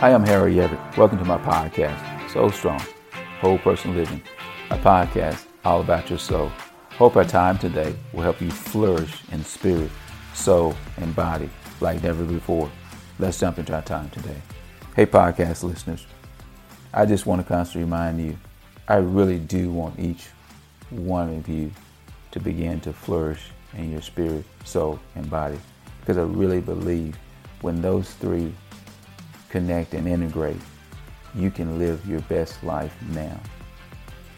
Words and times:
Hi, 0.00 0.14
I'm 0.14 0.24
Harry 0.24 0.58
Everett. 0.58 0.96
Welcome 0.96 1.18
to 1.18 1.26
my 1.26 1.36
podcast, 1.36 2.30
Soul 2.30 2.50
Strong, 2.50 2.82
Whole 3.42 3.58
Person 3.58 3.94
Living, 3.94 4.22
a 4.70 4.78
podcast 4.78 5.44
all 5.62 5.82
about 5.82 6.08
your 6.08 6.18
soul. 6.18 6.50
Hope 6.92 7.16
our 7.16 7.24
time 7.26 7.58
today 7.58 7.94
will 8.14 8.22
help 8.22 8.40
you 8.40 8.50
flourish 8.50 9.20
in 9.30 9.44
spirit, 9.44 9.90
soul, 10.32 10.74
and 10.96 11.14
body 11.14 11.50
like 11.82 12.02
never 12.02 12.24
before. 12.24 12.72
Let's 13.18 13.38
jump 13.38 13.58
into 13.58 13.74
our 13.74 13.82
time 13.82 14.08
today. 14.08 14.40
Hey, 14.96 15.04
podcast 15.04 15.64
listeners, 15.64 16.06
I 16.94 17.04
just 17.04 17.26
want 17.26 17.42
to 17.42 17.46
constantly 17.46 17.84
remind 17.84 18.22
you 18.22 18.38
I 18.88 18.96
really 18.96 19.38
do 19.38 19.70
want 19.70 20.00
each 20.00 20.28
one 20.88 21.28
of 21.36 21.46
you 21.46 21.70
to 22.30 22.40
begin 22.40 22.80
to 22.80 22.94
flourish 22.94 23.50
in 23.74 23.92
your 23.92 24.00
spirit, 24.00 24.46
soul, 24.64 24.98
and 25.14 25.28
body 25.28 25.60
because 26.00 26.16
I 26.16 26.22
really 26.22 26.62
believe 26.62 27.18
when 27.60 27.82
those 27.82 28.14
three 28.14 28.54
connect 29.50 29.94
and 29.94 30.08
integrate, 30.08 30.60
you 31.34 31.50
can 31.50 31.78
live 31.78 32.06
your 32.06 32.20
best 32.22 32.62
life 32.64 32.94
now. 33.10 33.38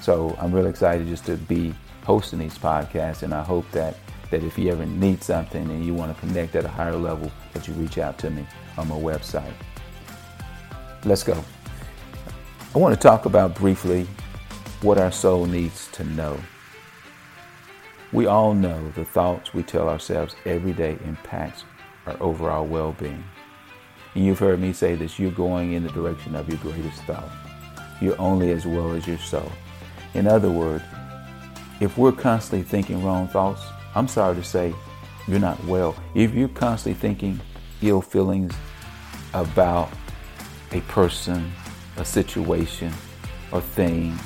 So 0.00 0.36
I'm 0.40 0.52
really 0.52 0.70
excited 0.70 1.06
just 1.08 1.26
to 1.26 1.36
be 1.36 1.74
hosting 2.04 2.38
these 2.38 2.56
podcasts, 2.56 3.22
and 3.22 3.34
I 3.34 3.42
hope 3.42 3.70
that 3.72 3.96
that 4.30 4.44
if 4.44 4.58
you 4.58 4.70
ever 4.70 4.84
need 4.84 5.22
something 5.22 5.70
and 5.70 5.84
you 5.84 5.94
want 5.94 6.14
to 6.14 6.20
connect 6.20 6.54
at 6.54 6.64
a 6.64 6.68
higher 6.68 6.96
level, 6.96 7.32
that 7.54 7.66
you 7.66 7.74
reach 7.74 7.98
out 7.98 8.18
to 8.18 8.30
me 8.30 8.46
on 8.76 8.88
my 8.88 8.94
website. 8.94 9.54
Let's 11.04 11.22
go. 11.22 11.42
I 12.74 12.78
want 12.78 12.94
to 12.94 13.00
talk 13.00 13.24
about 13.24 13.54
briefly 13.54 14.06
what 14.82 14.98
our 14.98 15.10
soul 15.10 15.46
needs 15.46 15.88
to 15.92 16.04
know. 16.04 16.38
We 18.12 18.26
all 18.26 18.54
know 18.54 18.90
the 18.90 19.04
thoughts 19.04 19.54
we 19.54 19.62
tell 19.62 19.88
ourselves 19.88 20.34
every 20.44 20.72
day 20.72 20.98
impacts 21.04 21.64
our 22.06 22.16
overall 22.22 22.66
well-being. 22.66 23.24
And 24.14 24.24
you've 24.24 24.38
heard 24.38 24.60
me 24.60 24.72
say 24.72 24.94
this, 24.94 25.18
you're 25.18 25.30
going 25.30 25.72
in 25.72 25.84
the 25.84 25.90
direction 25.90 26.34
of 26.34 26.48
your 26.48 26.58
greatest 26.58 27.02
thought. 27.02 27.28
You're 28.00 28.20
only 28.20 28.52
as 28.52 28.66
well 28.66 28.92
as 28.92 29.06
your 29.06 29.18
soul. 29.18 29.50
In 30.14 30.26
other 30.26 30.50
words, 30.50 30.84
if 31.80 31.96
we're 31.96 32.12
constantly 32.12 32.64
thinking 32.64 33.04
wrong 33.04 33.28
thoughts, 33.28 33.62
I'm 33.94 34.08
sorry 34.08 34.34
to 34.36 34.44
say, 34.44 34.74
you're 35.26 35.38
not 35.38 35.62
well. 35.64 35.94
If 36.14 36.34
you're 36.34 36.48
constantly 36.48 36.98
thinking 36.98 37.40
ill 37.82 38.00
feelings 38.00 38.54
about 39.34 39.90
a 40.72 40.80
person, 40.82 41.52
a 41.96 42.04
situation, 42.04 42.92
or 43.52 43.60
thing, 43.60 44.18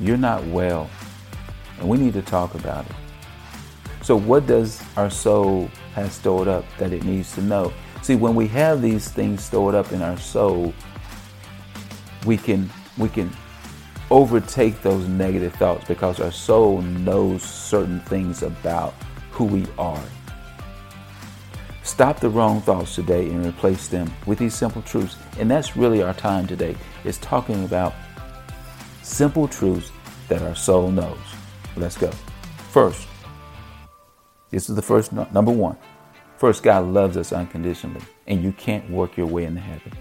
you're 0.00 0.16
not 0.16 0.44
well. 0.46 0.88
And 1.78 1.88
we 1.88 1.98
need 1.98 2.14
to 2.14 2.22
talk 2.22 2.54
about 2.54 2.86
it. 2.86 2.96
So 4.02 4.16
what 4.16 4.46
does 4.46 4.82
our 4.96 5.10
soul 5.10 5.68
have 5.94 6.12
stored 6.12 6.48
up 6.48 6.64
that 6.78 6.92
it 6.92 7.04
needs 7.04 7.34
to 7.34 7.42
know? 7.42 7.72
See, 8.02 8.14
when 8.14 8.34
we 8.34 8.46
have 8.48 8.80
these 8.80 9.08
things 9.08 9.44
stored 9.44 9.74
up 9.74 9.92
in 9.92 10.02
our 10.02 10.16
soul, 10.18 10.72
we 12.26 12.36
can 12.36 12.70
we 12.96 13.08
can 13.08 13.30
overtake 14.10 14.80
those 14.82 15.06
negative 15.06 15.54
thoughts 15.54 15.86
because 15.86 16.20
our 16.20 16.32
soul 16.32 16.80
knows 16.82 17.42
certain 17.42 18.00
things 18.00 18.42
about 18.42 18.94
who 19.30 19.44
we 19.44 19.66
are. 19.78 20.02
Stop 21.82 22.20
the 22.20 22.28
wrong 22.28 22.60
thoughts 22.60 22.94
today 22.94 23.28
and 23.30 23.46
replace 23.46 23.88
them 23.88 24.12
with 24.26 24.38
these 24.38 24.54
simple 24.54 24.82
truths. 24.82 25.16
And 25.38 25.50
that's 25.50 25.76
really 25.76 26.02
our 26.02 26.14
time 26.14 26.46
today, 26.46 26.76
is 27.04 27.18
talking 27.18 27.64
about 27.64 27.94
simple 29.02 29.48
truths 29.48 29.90
that 30.28 30.42
our 30.42 30.54
soul 30.54 30.90
knows. 30.90 31.18
Let's 31.76 31.96
go. 31.96 32.10
First, 32.70 33.08
this 34.50 34.68
is 34.68 34.76
the 34.76 34.82
first 34.82 35.12
number 35.12 35.52
one. 35.52 35.76
First, 36.38 36.62
God 36.62 36.86
loves 36.86 37.16
us 37.16 37.32
unconditionally, 37.32 38.00
and 38.28 38.44
you 38.44 38.52
can't 38.52 38.88
work 38.88 39.16
your 39.16 39.26
way 39.26 39.44
into 39.44 39.60
heaven. 39.60 39.92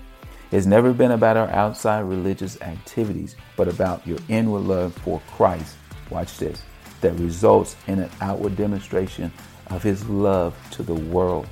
It's 0.52 0.68
never 0.68 0.94
been 0.94 1.12
about 1.12 1.36
our 1.36 1.50
outside 1.50 2.02
religious 2.02 2.62
activities, 2.62 3.36
but 3.56 3.68
about 3.68 4.06
your 4.06 4.20
inward 4.30 4.62
love 4.62 4.94
for 4.94 5.20
Christ. 5.32 5.76
Watch 6.12 6.38
this. 6.38 6.62
That 7.02 7.14
results 7.14 7.76
in 7.88 8.00
an 8.00 8.12
outward 8.22 8.56
demonstration 8.56 9.32
of 9.72 9.82
his 9.82 10.08
love 10.08 10.56
to 10.72 10.84
the 10.84 10.94
world. 10.94 11.48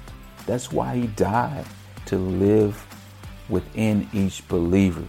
That's 0.45 0.71
why 0.71 0.95
he 0.97 1.07
died, 1.07 1.65
to 2.05 2.17
live 2.17 2.85
within 3.49 4.07
each 4.13 4.47
believer. 4.47 5.03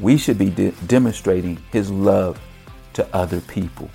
We 0.00 0.18
should 0.18 0.36
be 0.36 0.50
de- 0.50 0.72
demonstrating 0.86 1.56
his 1.72 1.90
love 1.90 2.38
to 2.92 3.16
other 3.16 3.40
people. 3.40 3.90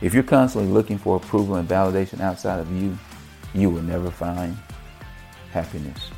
If 0.00 0.14
you're 0.14 0.22
constantly 0.22 0.72
looking 0.72 0.96
for 0.96 1.16
approval 1.16 1.56
and 1.56 1.68
validation 1.68 2.20
outside 2.20 2.60
of 2.60 2.72
you, 2.72 2.96
you 3.60 3.70
will 3.70 3.82
never 3.82 4.10
find 4.10 4.56
happiness. 5.52 6.10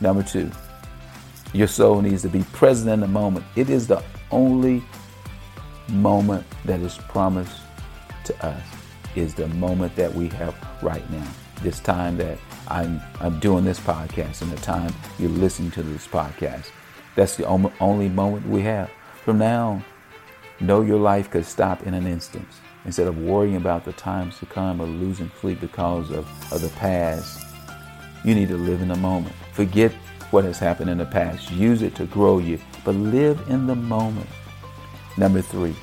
Number 0.00 0.22
two, 0.22 0.50
your 1.52 1.68
soul 1.68 2.02
needs 2.02 2.22
to 2.22 2.28
be 2.28 2.42
present 2.52 2.90
in 2.90 3.00
the 3.00 3.08
moment. 3.08 3.44
It 3.56 3.70
is 3.70 3.86
the 3.86 4.02
only 4.30 4.82
moment 5.88 6.44
that 6.64 6.80
is 6.80 6.98
promised 6.98 7.60
to 8.24 8.46
us 8.46 8.62
is 9.14 9.34
the 9.34 9.48
moment 9.48 9.96
that 9.96 10.12
we 10.14 10.28
have 10.28 10.54
right 10.82 11.08
now. 11.10 11.26
This 11.62 11.80
time 11.80 12.16
that 12.18 12.38
I'm, 12.68 13.00
I'm 13.20 13.40
doing 13.40 13.64
this 13.64 13.80
podcast 13.80 14.42
and 14.42 14.50
the 14.50 14.60
time 14.60 14.92
you're 15.18 15.30
listening 15.30 15.70
to 15.72 15.82
this 15.82 16.06
podcast. 16.06 16.70
That's 17.14 17.36
the 17.36 17.46
only 17.46 18.08
moment 18.08 18.46
we 18.46 18.62
have. 18.62 18.90
From 19.24 19.38
now 19.38 19.82
know 20.60 20.82
your 20.82 20.98
life 20.98 21.30
could 21.30 21.46
stop 21.46 21.86
in 21.86 21.94
an 21.94 22.06
instant. 22.06 22.46
Instead 22.86 23.08
of 23.08 23.18
worrying 23.18 23.56
about 23.56 23.84
the 23.84 23.92
times 23.92 24.38
to 24.38 24.46
come 24.46 24.80
or 24.80 24.86
losing 24.86 25.30
sleep 25.40 25.60
because 25.60 26.10
of, 26.10 26.24
of 26.52 26.60
the 26.60 26.68
past, 26.78 27.44
you 28.24 28.34
need 28.34 28.48
to 28.48 28.56
live 28.56 28.80
in 28.80 28.88
the 28.88 28.96
moment. 28.96 29.34
Forget 29.52 29.92
what 30.30 30.44
has 30.44 30.58
happened 30.58 30.88
in 30.88 30.98
the 30.98 31.04
past. 31.04 31.50
Use 31.50 31.82
it 31.82 31.96
to 31.96 32.06
grow 32.06 32.38
you, 32.38 32.58
but 32.84 32.94
live 32.94 33.42
in 33.48 33.66
the 33.66 33.74
moment. 33.74 34.28
Number 35.16 35.42
three, 35.42 35.74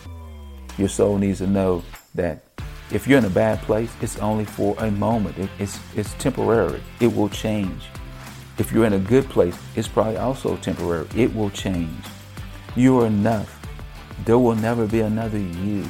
your 0.78 0.88
soul 0.88 1.18
needs 1.18 1.40
to 1.40 1.48
know 1.48 1.84
that 2.16 2.44
if 2.92 3.08
you're 3.08 3.18
in 3.18 3.26
a 3.26 3.30
bad 3.30 3.62
place, 3.64 3.92
it's 4.02 4.18
only 4.20 4.46
for 4.46 4.76
a 4.80 4.90
moment. 4.92 5.38
It, 5.38 5.50
it's, 5.60 5.80
it's 5.96 6.14
temporary. 6.16 6.82
It 7.00 7.14
will 7.14 7.30
change. 7.30 7.84
If 8.58 8.72
you're 8.72 8.86
in 8.86 8.94
a 8.94 9.00
good 9.00 9.28
place, 9.30 9.58
it's 9.76 9.88
probably 9.88 10.18
also 10.18 10.56
temporary. 10.58 11.08
It 11.16 11.34
will 11.36 11.50
change. 11.50 12.06
You 12.76 13.02
are 13.02 13.08
enough. 13.08 13.60
There 14.26 14.38
will 14.38 14.56
never 14.56 14.86
be 14.86 15.02
another 15.02 15.40
you. 15.40 15.86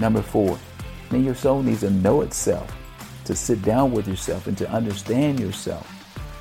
Number 0.00 0.22
four, 0.22 0.58
then 1.10 1.24
your 1.24 1.34
soul 1.34 1.62
needs 1.62 1.80
to 1.80 1.90
know 1.90 2.22
itself, 2.22 2.74
to 3.26 3.36
sit 3.36 3.60
down 3.62 3.92
with 3.92 4.08
yourself 4.08 4.46
and 4.46 4.56
to 4.56 4.70
understand 4.70 5.38
yourself. 5.38 5.86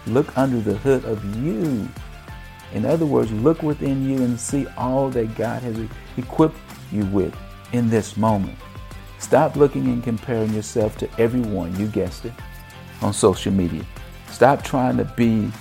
Look 0.08 0.36
under 0.38 0.62
the 0.62 0.78
hood 0.78 1.03
of 1.03 1.24
you. 1.44 1.88
In 2.74 2.86
other 2.86 3.06
words, 3.06 3.31
look 3.31 3.62
within 3.62 4.09
you 4.09 4.24
and 4.24 4.40
see 4.40 4.66
all 4.78 5.09
that 5.09 5.36
God 5.36 5.62
has 5.64 5.78
equipped 6.18 6.58
you 6.90 7.03
with 7.08 7.36
in 7.74 7.90
this 7.90 8.16
moment. 8.16 8.58
Stop 9.18 9.58
looking 9.58 9.88
and 9.88 10.02
comparing 10.02 10.53
yourself 10.53 10.97
to 11.00 11.09
everyone, 11.20 11.78
you 11.78 11.88
guessed 11.88 12.24
it, 12.24 12.34
on 13.02 13.12
social 13.12 13.52
media. 13.52 13.84
Stop 14.31 14.64
trying 14.64 14.96
to 14.96 15.03
be 15.18 15.52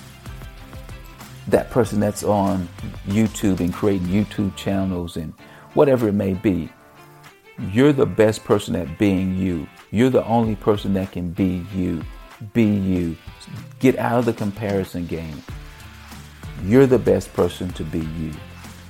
that 1.47 1.69
person 1.69 1.99
that's 1.99 2.23
on 2.23 2.69
YouTube 3.07 3.59
and 3.59 3.73
creating 3.73 4.07
YouTube 4.07 4.55
channels 4.55 5.17
and 5.17 5.33
whatever 5.73 6.07
it 6.07 6.13
may 6.13 6.33
be. 6.33 6.69
You're 7.59 7.91
the 7.91 8.05
best 8.05 8.45
person 8.45 8.73
at 8.77 8.97
being 8.97 9.37
you. 9.37 9.67
You're 9.91 10.09
the 10.09 10.23
only 10.23 10.55
person 10.55 10.93
that 10.93 11.11
can 11.11 11.31
be 11.31 11.65
you. 11.75 12.03
Be 12.53 12.63
you. 12.63 13.17
Get 13.79 13.97
out 13.97 14.19
of 14.19 14.25
the 14.25 14.33
comparison 14.33 15.05
game. 15.05 15.43
You're 16.63 16.87
the 16.87 16.99
best 16.99 17.33
person 17.33 17.69
to 17.73 17.83
be 17.83 17.99
you. 17.99 18.31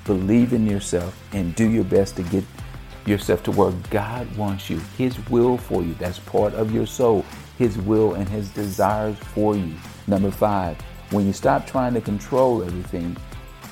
Believe 0.06 0.53
in 0.53 0.68
yourself 0.68 1.19
and 1.34 1.56
do 1.56 1.68
your 1.68 1.84
best 1.84 2.16
to 2.18 2.24
get 2.24 2.44
yourself 3.08 3.41
to 3.44 3.52
where 3.52 3.72
God 3.90 4.35
wants 4.38 4.69
you. 4.69 4.79
His 5.00 5.18
will 5.29 5.58
for 5.58 5.81
you. 5.81 5.96
That's 5.96 6.19
part 6.19 6.53
of 6.53 6.72
your 6.72 6.85
soul. 6.85 7.25
His 7.58 7.76
will 7.79 8.14
and 8.14 8.29
His 8.29 8.49
desires 8.49 9.17
for 9.17 9.55
you. 9.55 9.73
Number 10.05 10.29
five, 10.29 10.79
when 11.09 11.26
you 11.26 11.34
stop 11.34 11.66
trying 11.66 11.96
to 11.96 12.02
control 12.02 12.61
everything, 12.64 13.17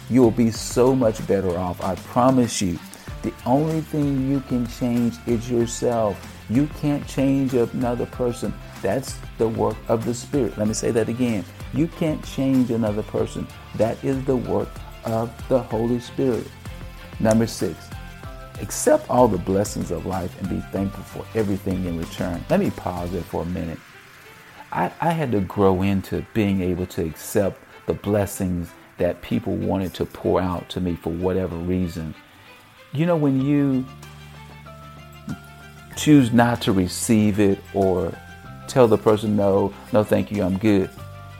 you'll 0.09 0.31
be 0.31 0.49
so 0.49 0.95
much 0.95 1.25
better 1.27 1.55
off. 1.55 1.83
I 1.83 1.95
promise 1.95 2.63
you. 2.63 2.79
The 3.21 3.33
only 3.45 3.81
thing 3.81 4.29
you 4.29 4.41
can 4.41 4.67
change 4.67 5.15
is 5.25 5.49
yourself. 5.49 6.17
You 6.49 6.67
can't 6.79 7.05
change 7.07 7.53
another 7.53 8.05
person. 8.05 8.53
That's 8.81 9.17
the 9.37 9.47
work 9.47 9.77
of 9.87 10.05
the 10.05 10.13
Spirit. 10.13 10.57
Let 10.57 10.67
me 10.67 10.73
say 10.73 10.91
that 10.91 11.09
again. 11.09 11.43
You 11.73 11.87
can't 11.87 12.23
change 12.23 12.71
another 12.71 13.03
person. 13.03 13.47
That 13.75 14.01
is 14.03 14.23
the 14.25 14.35
work 14.35 14.69
of 15.03 15.31
the 15.49 15.59
Holy 15.59 15.99
Spirit. 15.99 16.47
Number 17.19 17.47
six, 17.47 17.89
accept 18.61 19.09
all 19.09 19.27
the 19.27 19.37
blessings 19.37 19.91
of 19.91 20.05
life 20.05 20.39
and 20.39 20.49
be 20.49 20.61
thankful 20.71 21.03
for 21.03 21.37
everything 21.37 21.85
in 21.85 21.97
return. 21.97 22.43
Let 22.49 22.59
me 22.59 22.69
pause 22.71 23.11
there 23.11 23.21
for 23.21 23.43
a 23.43 23.45
minute. 23.45 23.79
I, 24.71 24.91
I 25.01 25.11
had 25.11 25.31
to 25.31 25.41
grow 25.41 25.81
into 25.81 26.25
being 26.33 26.61
able 26.61 26.85
to 26.87 27.05
accept 27.05 27.59
the 27.85 27.93
blessings 27.93 28.69
that 28.97 29.21
people 29.21 29.55
wanted 29.55 29.93
to 29.95 30.05
pour 30.05 30.41
out 30.41 30.69
to 30.69 30.81
me 30.81 30.95
for 30.95 31.11
whatever 31.11 31.55
reason. 31.55 32.13
You 32.93 33.05
know, 33.05 33.17
when 33.17 33.41
you 33.41 33.85
choose 35.95 36.31
not 36.31 36.61
to 36.61 36.71
receive 36.71 37.39
it 37.39 37.59
or 37.73 38.13
tell 38.67 38.87
the 38.87 38.97
person, 38.97 39.35
no, 39.35 39.73
no, 39.93 40.03
thank 40.03 40.31
you, 40.31 40.43
I'm 40.43 40.57
good, 40.57 40.89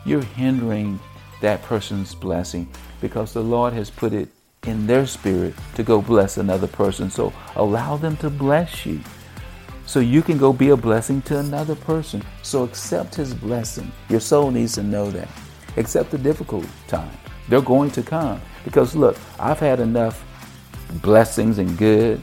you're 0.04 0.22
hindering 0.22 0.98
that 1.40 1.62
person's 1.62 2.14
blessing 2.14 2.68
because 3.00 3.32
the 3.32 3.42
Lord 3.42 3.72
has 3.72 3.90
put 3.90 4.12
it 4.12 4.28
in 4.66 4.86
their 4.86 5.06
spirit 5.06 5.54
to 5.74 5.82
go 5.82 6.02
bless 6.02 6.36
another 6.36 6.66
person. 6.66 7.10
So 7.10 7.32
allow 7.56 7.96
them 7.96 8.16
to 8.18 8.30
bless 8.30 8.84
you 8.84 9.00
so 9.86 10.00
you 10.00 10.20
can 10.20 10.36
go 10.36 10.52
be 10.52 10.70
a 10.70 10.76
blessing 10.76 11.22
to 11.22 11.38
another 11.38 11.74
person. 11.74 12.22
So 12.42 12.64
accept 12.64 13.14
his 13.14 13.32
blessing. 13.32 13.90
Your 14.10 14.20
soul 14.20 14.50
needs 14.50 14.74
to 14.74 14.82
know 14.82 15.10
that. 15.12 15.28
Accept 15.76 16.10
the 16.10 16.18
difficult 16.18 16.66
time. 16.88 17.16
They're 17.48 17.62
going 17.62 17.90
to 17.92 18.02
come. 18.02 18.40
Because 18.64 18.94
look, 18.94 19.16
I've 19.38 19.60
had 19.60 19.80
enough 19.80 20.24
blessings 21.02 21.58
and 21.58 21.76
good 21.78 22.20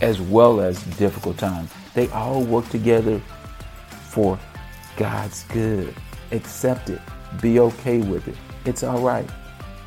as 0.00 0.20
well 0.20 0.60
as 0.60 0.82
difficult 0.98 1.38
times. 1.38 1.70
They 1.94 2.08
all 2.10 2.42
work 2.42 2.68
together 2.68 3.20
for 4.10 4.38
God's 4.96 5.44
good. 5.44 5.94
Accept 6.32 6.90
it. 6.90 7.00
Be 7.40 7.60
okay 7.60 7.98
with 7.98 8.28
it. 8.28 8.36
It's 8.64 8.82
all 8.82 9.00
right. 9.00 9.28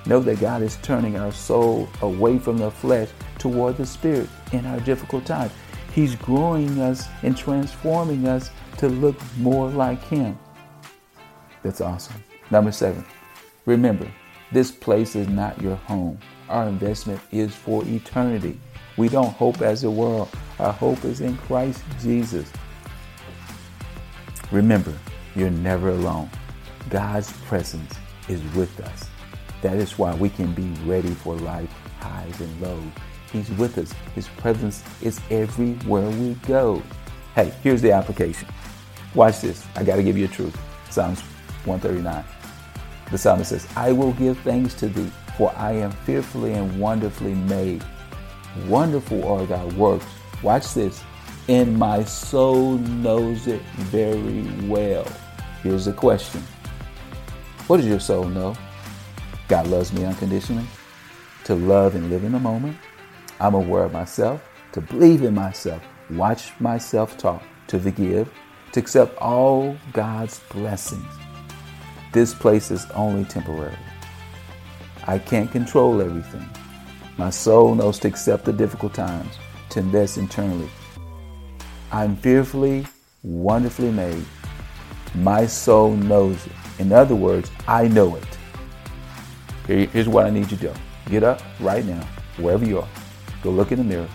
Know 0.05 0.19
that 0.21 0.39
God 0.39 0.61
is 0.61 0.77
turning 0.77 1.17
our 1.17 1.31
soul 1.31 1.89
away 2.01 2.39
from 2.39 2.57
the 2.57 2.71
flesh 2.71 3.09
toward 3.37 3.77
the 3.77 3.85
spirit 3.85 4.29
in 4.53 4.65
our 4.65 4.79
difficult 4.79 5.25
times. 5.25 5.51
He's 5.93 6.15
growing 6.15 6.79
us 6.79 7.07
and 7.23 7.35
transforming 7.35 8.27
us 8.27 8.51
to 8.77 8.87
look 8.87 9.19
more 9.37 9.69
like 9.69 10.01
Him. 10.05 10.37
That's 11.63 11.81
awesome. 11.81 12.23
Number 12.51 12.71
seven, 12.71 13.05
remember, 13.65 14.09
this 14.51 14.71
place 14.71 15.15
is 15.15 15.27
not 15.27 15.61
your 15.61 15.75
home. 15.75 16.19
Our 16.49 16.67
investment 16.67 17.21
is 17.31 17.53
for 17.53 17.83
eternity. 17.85 18.59
We 18.97 19.07
don't 19.07 19.31
hope 19.33 19.61
as 19.61 19.81
the 19.83 19.91
world. 19.91 20.29
Our 20.59 20.73
hope 20.73 21.05
is 21.05 21.21
in 21.21 21.37
Christ 21.37 21.83
Jesus. 22.01 22.51
Remember, 24.51 24.93
you're 25.35 25.51
never 25.51 25.89
alone. 25.89 26.29
God's 26.89 27.31
presence 27.43 27.93
is 28.27 28.41
with 28.55 28.79
us. 28.79 29.05
That 29.61 29.77
is 29.77 29.99
why 29.99 30.15
we 30.15 30.29
can 30.29 30.53
be 30.53 30.69
ready 30.85 31.11
for 31.11 31.35
life 31.35 31.71
highs 31.99 32.39
and 32.41 32.61
lows. 32.61 32.83
He's 33.31 33.49
with 33.51 33.77
us. 33.77 33.93
His 34.15 34.27
presence 34.27 34.83
is 35.01 35.19
everywhere 35.29 36.09
we 36.09 36.33
go. 36.47 36.81
Hey, 37.35 37.53
here's 37.61 37.81
the 37.81 37.91
application. 37.91 38.47
Watch 39.13 39.41
this. 39.41 39.65
I 39.75 39.83
got 39.83 39.97
to 39.97 40.03
give 40.03 40.17
you 40.17 40.25
a 40.25 40.29
truth. 40.29 40.57
Psalms 40.89 41.21
139. 41.65 42.38
The 43.11 43.17
psalmist 43.17 43.49
says, 43.49 43.67
I 43.75 43.91
will 43.91 44.13
give 44.13 44.37
thanks 44.39 44.73
to 44.75 44.87
thee, 44.87 45.11
for 45.37 45.51
I 45.55 45.71
am 45.71 45.91
fearfully 45.91 46.53
and 46.53 46.79
wonderfully 46.79 47.33
made. 47.33 47.83
Wonderful 48.67 49.27
are 49.27 49.45
thy 49.45 49.65
works. 49.65 50.05
Watch 50.43 50.73
this. 50.73 51.03
And 51.47 51.77
my 51.77 52.03
soul 52.03 52.77
knows 52.77 53.47
it 53.47 53.61
very 53.77 54.43
well. 54.67 55.07
Here's 55.63 55.85
the 55.85 55.93
question 55.93 56.43
What 57.67 57.77
does 57.77 57.87
your 57.87 57.99
soul 57.99 58.25
know? 58.25 58.55
God 59.47 59.67
loves 59.67 59.91
me 59.91 60.05
unconditionally. 60.05 60.67
To 61.45 61.55
love 61.55 61.95
and 61.95 62.11
live 62.11 62.23
in 62.23 62.33
the 62.33 62.39
moment. 62.39 62.77
I'm 63.39 63.55
aware 63.55 63.83
of 63.83 63.91
myself. 63.91 64.47
To 64.73 64.81
believe 64.81 65.23
in 65.23 65.33
myself. 65.33 65.81
Watch 66.11 66.51
myself 66.59 67.17
talk. 67.17 67.41
To 67.67 67.79
forgive. 67.79 68.31
To 68.73 68.79
accept 68.79 69.17
all 69.17 69.75
God's 69.93 70.39
blessings. 70.51 71.05
This 72.11 72.33
place 72.33 72.71
is 72.71 72.85
only 72.95 73.23
temporary. 73.25 73.77
I 75.05 75.19
can't 75.19 75.51
control 75.51 76.01
everything. 76.01 76.47
My 77.17 77.29
soul 77.29 77.75
knows 77.75 77.99
to 77.99 78.07
accept 78.07 78.45
the 78.45 78.53
difficult 78.53 78.93
times, 78.93 79.37
to 79.69 79.79
invest 79.79 80.17
internally. 80.17 80.69
I'm 81.91 82.15
fearfully, 82.15 82.87
wonderfully 83.23 83.91
made. 83.91 84.25
My 85.15 85.45
soul 85.45 85.95
knows 85.95 86.45
it. 86.45 86.53
In 86.79 86.91
other 86.91 87.15
words, 87.15 87.51
I 87.67 87.87
know 87.87 88.15
it. 88.15 89.87
Here's 89.91 90.07
what 90.07 90.25
I 90.25 90.29
need 90.29 90.49
you 90.49 90.57
to 90.57 90.67
do 90.67 90.73
get 91.09 91.23
up 91.23 91.41
right 91.59 91.85
now, 91.85 92.07
wherever 92.37 92.65
you 92.65 92.79
are, 92.79 92.87
go 93.41 93.49
look 93.49 93.71
in 93.71 93.79
the 93.79 93.83
mirror 93.83 94.07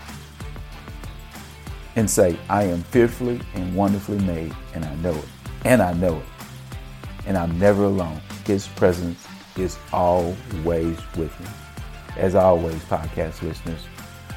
and 1.95 2.09
say, 2.09 2.37
I 2.49 2.63
am 2.63 2.83
fearfully 2.83 3.41
and 3.53 3.75
wonderfully 3.75 4.19
made, 4.19 4.53
and 4.73 4.83
I 4.83 4.95
know 4.95 5.15
it. 5.15 5.25
And 5.63 5.81
I 5.81 5.93
know 5.93 6.17
it. 6.17 6.34
And 7.25 7.37
I'm 7.37 7.57
never 7.57 7.83
alone. 7.83 8.21
His 8.45 8.67
presence 8.67 9.25
is 9.57 9.77
always 9.91 10.97
with 11.15 11.39
me. 11.39 11.47
As 12.17 12.35
always, 12.35 12.81
podcast 12.85 13.41
listeners, 13.41 13.81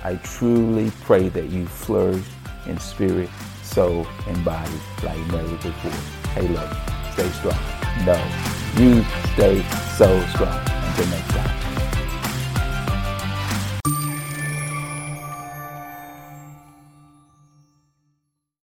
I 0.04 0.16
truly 0.16 0.90
pray 1.02 1.28
that 1.28 1.50
you 1.50 1.66
flourish 1.66 2.24
in 2.66 2.78
spirit, 2.78 3.28
soul, 3.62 4.06
and 4.26 4.44
body 4.44 4.72
like 5.02 5.18
never 5.28 5.56
before. 5.56 5.90
Hey, 6.32 6.48
look, 6.48 6.70
stay 7.12 7.28
strong. 7.30 7.58
No, 8.04 8.16
you 8.76 9.02
stay 9.34 9.62
so 9.96 10.24
strong. 10.28 10.60
Until 10.68 11.06
next 11.08 11.28
time. 11.28 11.67